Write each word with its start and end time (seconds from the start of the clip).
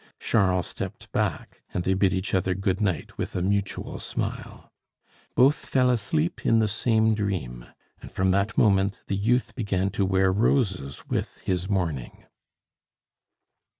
Charles 0.19 0.65
stepped 0.65 1.11
back, 1.11 1.61
and 1.75 1.83
they 1.83 1.93
bid 1.93 2.11
each 2.11 2.33
other 2.33 2.55
good 2.55 2.81
night 2.81 3.19
with 3.19 3.35
a 3.35 3.41
mutual 3.43 3.99
smile. 3.99 4.71
Both 5.35 5.53
fell 5.57 5.91
asleep 5.91 6.43
in 6.43 6.57
the 6.57 6.67
same 6.67 7.13
dream; 7.13 7.67
and 8.01 8.11
from 8.11 8.31
that 8.31 8.57
moment 8.57 8.99
the 9.05 9.15
youth 9.15 9.53
began 9.53 9.91
to 9.91 10.03
wear 10.03 10.31
roses 10.33 11.07
with 11.07 11.37
his 11.41 11.69
mourning. 11.69 12.25